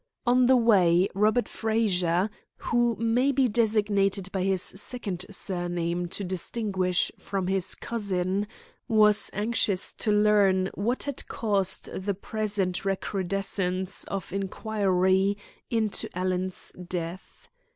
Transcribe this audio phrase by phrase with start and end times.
[0.25, 7.11] On the way Robert Frazer who may be designated by his second surname to distinguish
[7.13, 8.47] him from his cousin
[8.87, 15.37] was anxious to learn what had caused the present recrudescence of inquiry
[15.69, 17.47] into Alan's death.